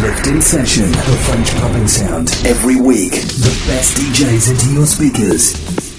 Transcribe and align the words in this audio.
Uplifting 0.00 0.40
Session, 0.40 0.90
the 0.90 1.20
French 1.26 1.54
pumping 1.56 1.86
sound. 1.86 2.30
Every 2.46 2.80
week, 2.80 3.12
the 3.12 3.64
best 3.68 3.98
DJs 3.98 4.50
into 4.50 4.72
your 4.72 4.86
speakers. 4.86 5.89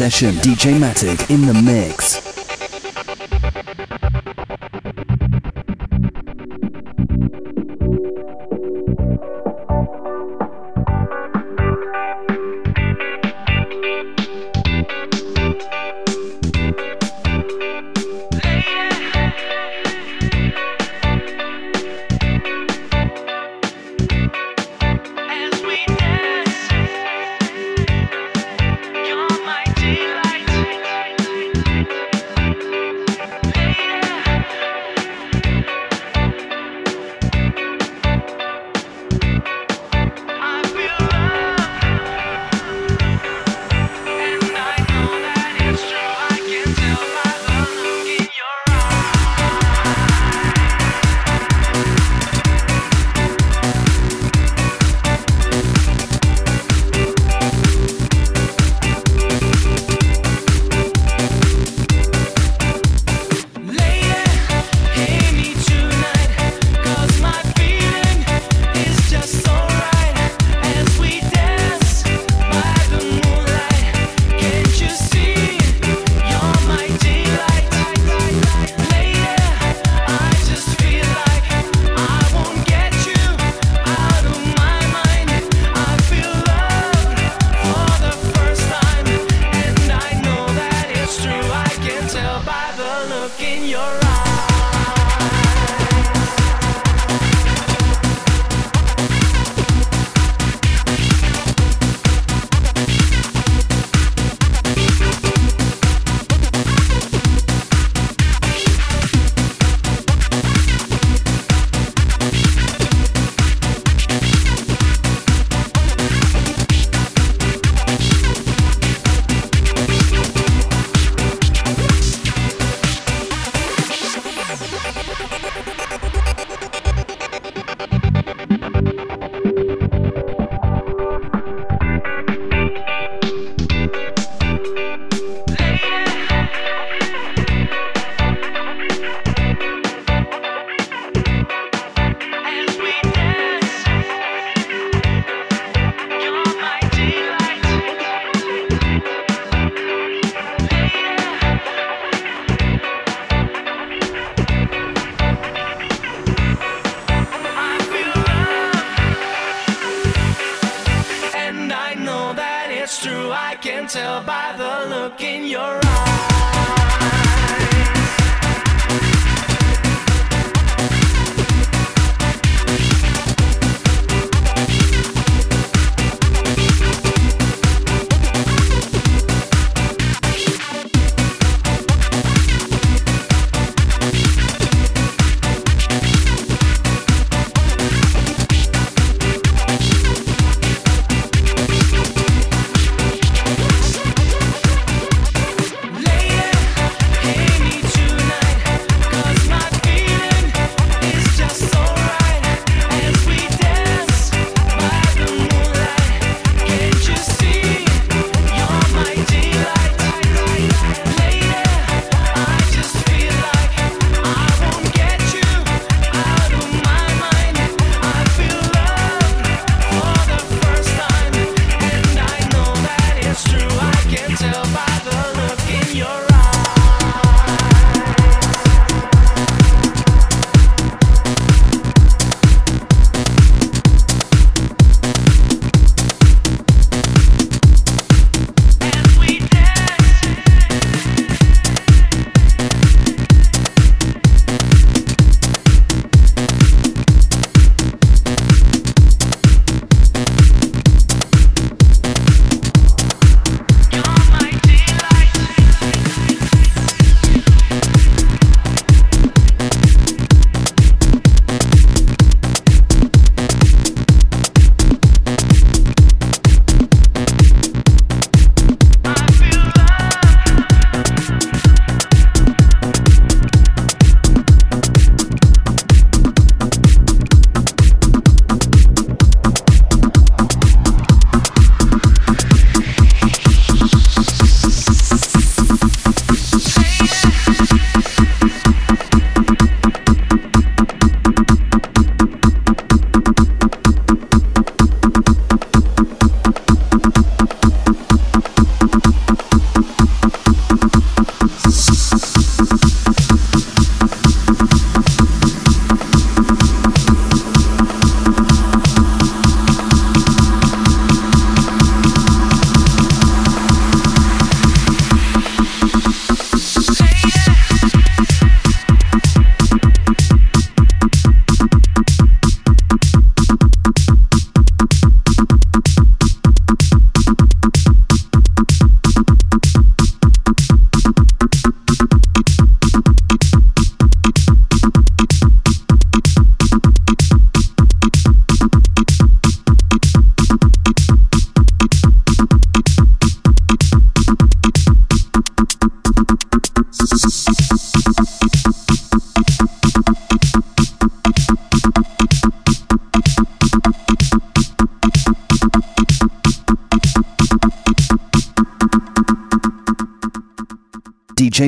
Session. 0.00 0.34
DJ 0.36 0.78
Matic 0.78 1.28
in 1.28 1.42
the 1.42 1.52
mix. 1.52 2.29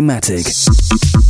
Matic. 0.03 1.22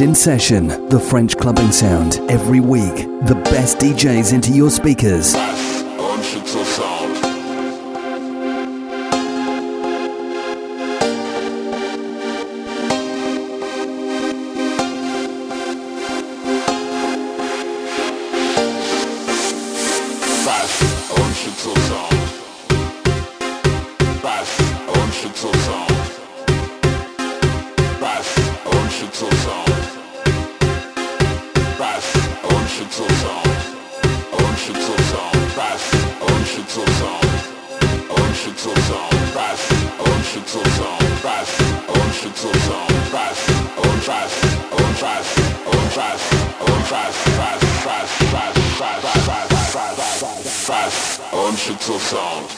In 0.00 0.14
Session, 0.14 0.68
the 0.88 1.00
French 1.00 1.36
clubbing 1.36 1.72
sound, 1.72 2.20
every 2.30 2.60
week. 2.60 2.94
The 3.26 3.40
best 3.44 3.78
DJs 3.78 4.32
into 4.32 4.52
your 4.52 4.70
speakers. 4.70 5.34
Anschützer 51.46 51.98
Sound. 52.00 52.57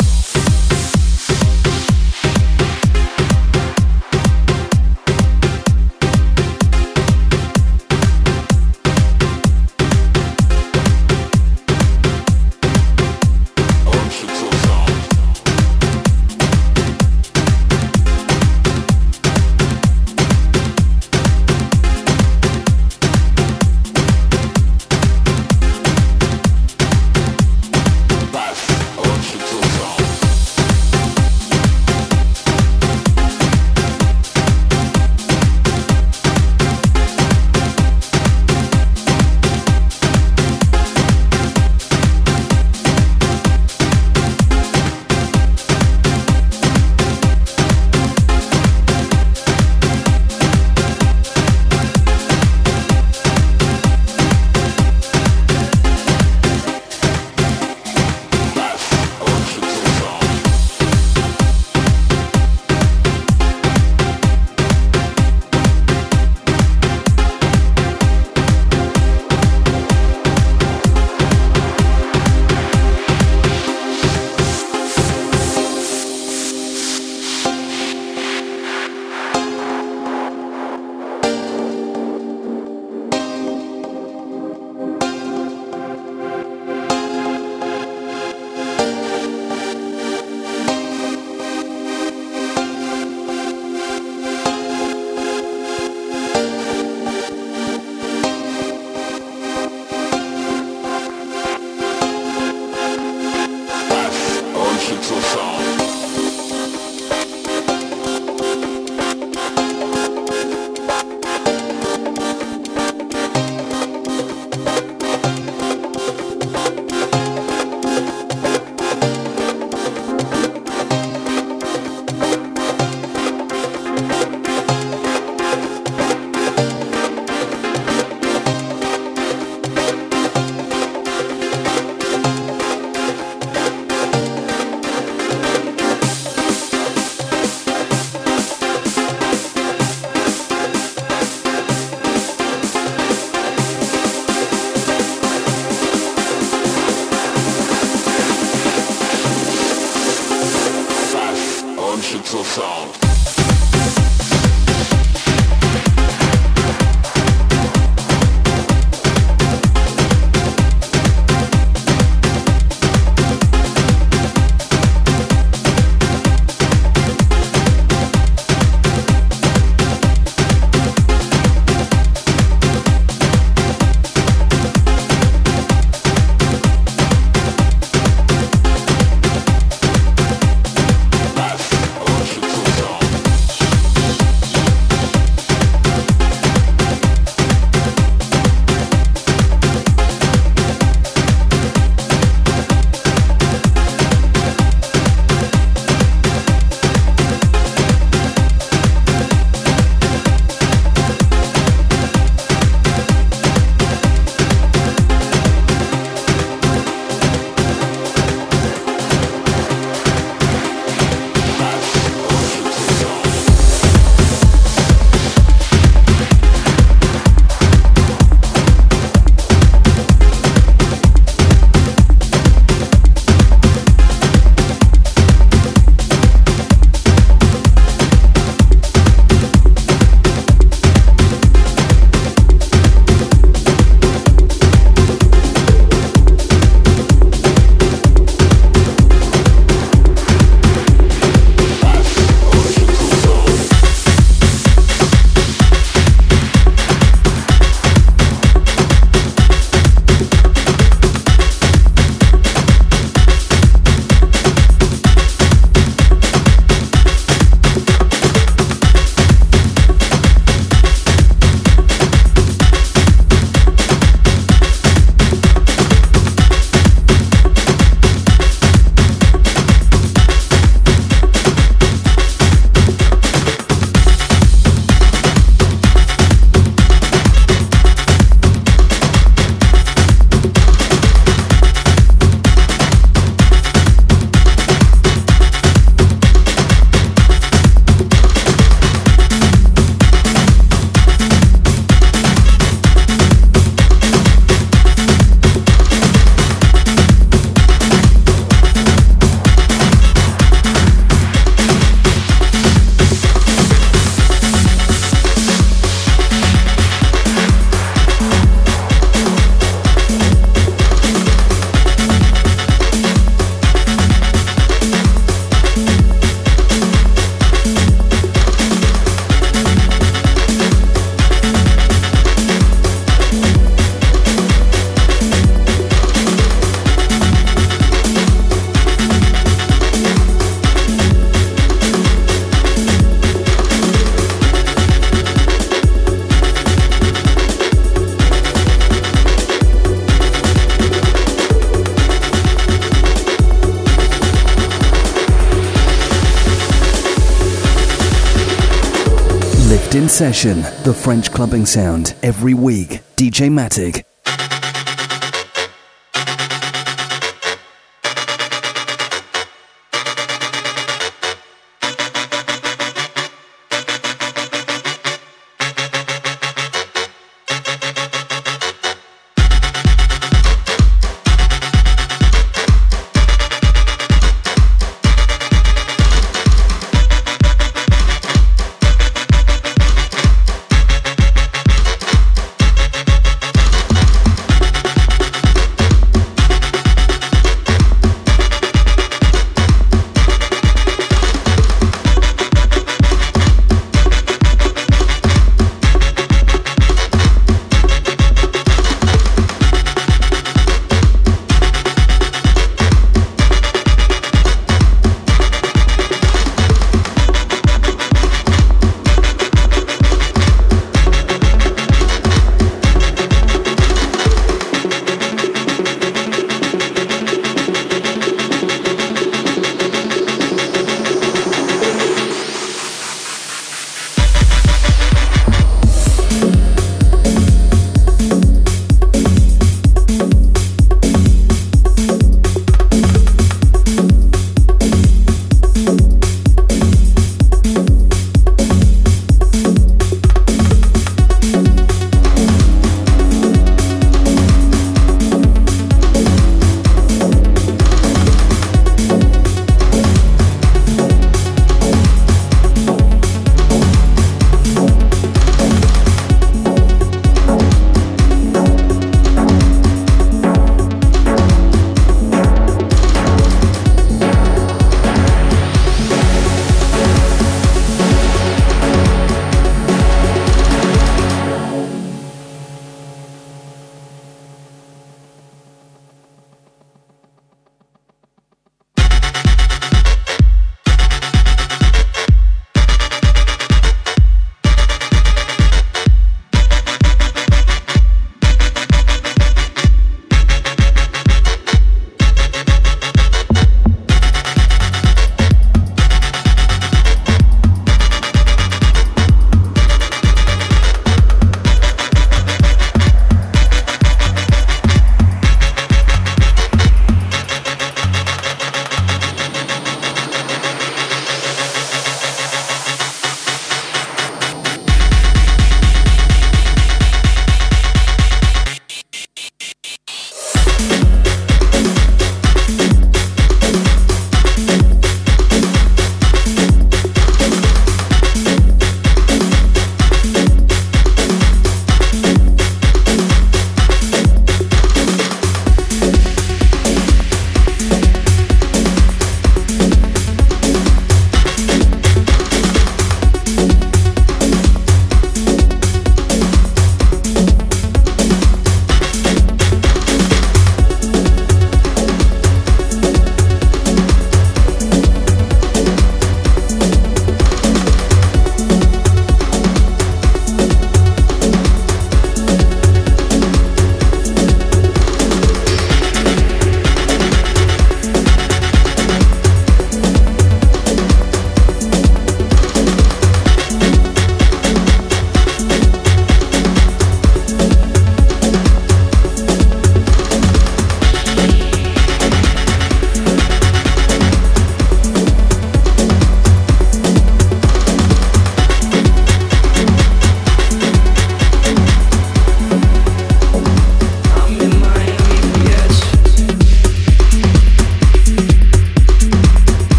Session, 350.10 350.62
the 350.82 350.92
French 350.92 351.30
clubbing 351.30 351.64
sound, 351.64 352.14
every 352.22 352.52
week. 352.52 353.00
DJ 353.16 353.48
Matic. 353.48 354.09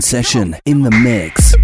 Session 0.00 0.56
in 0.64 0.82
the 0.82 0.90
mix. 0.90 1.54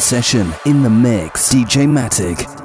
Session 0.00 0.52
in 0.66 0.82
the 0.82 0.90
mix. 0.90 1.52
DJ 1.52 1.86
Matic. 1.86 2.57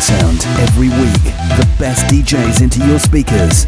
Sound, 0.00 0.44
every 0.60 0.88
week. 0.88 1.22
The 1.56 1.68
best 1.78 2.06
DJs 2.06 2.62
into 2.62 2.84
your 2.86 2.98
speakers. 2.98 3.66